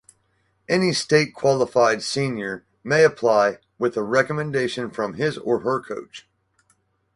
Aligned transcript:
Any 0.67 0.93
state-qualified 0.93 2.01
senior 2.01 2.65
may 2.83 3.03
apply 3.03 3.59
with 3.77 3.95
a 3.97 4.01
recommendation 4.01 4.89
from 4.89 5.13
his 5.13 5.37
or 5.37 5.59
her 5.59 5.79
coach. 5.79 6.27